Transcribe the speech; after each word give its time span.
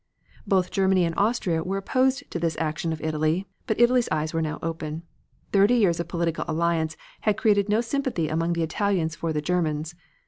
Both 0.47 0.71
Germany 0.71 1.05
and 1.05 1.13
Austria 1.15 1.61
were 1.63 1.77
opposed 1.77 2.23
to 2.31 2.39
this 2.39 2.57
action 2.59 2.91
of 2.91 2.99
Italy, 3.03 3.45
but 3.67 3.79
Italy's 3.79 4.09
eyes 4.11 4.33
were 4.33 4.41
now 4.41 4.57
open. 4.63 5.03
Thirty 5.51 5.75
years 5.75 5.99
of 5.99 6.07
political 6.07 6.43
alliance 6.47 6.97
had 7.19 7.37
created 7.37 7.69
no 7.69 7.81
sympathy 7.81 8.27
among 8.27 8.53
the 8.53 8.63
Italians 8.63 9.15
for 9.15 9.31
the 9.31 9.41
Germans. 9.43 9.93